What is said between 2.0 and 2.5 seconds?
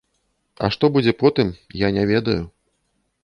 ведаю.